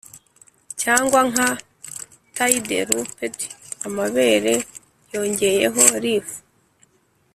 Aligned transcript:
cyangwa 0.81 1.19
nka 1.31 1.49
tide-looped 2.35 3.37
amabere 3.87 4.53
yongeyeho 5.13 5.81
reef 6.03 6.29